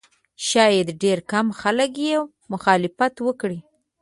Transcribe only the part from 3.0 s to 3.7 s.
وکړي.